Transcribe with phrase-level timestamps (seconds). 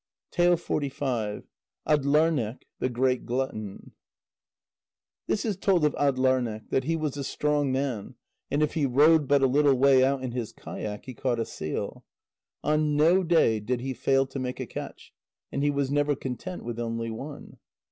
[0.35, 1.43] ATDLARNEQ,
[2.79, 3.91] THE GREAT GLUTTON
[5.27, 8.15] This is told of Atdlarneq: that he was a strong man,
[8.49, 11.45] and if he rowed but a little way out in his kayak, he caught a
[11.45, 12.03] seal.
[12.63, 15.13] On no day did he fail to make a catch,
[15.51, 17.57] and he was never content with only one.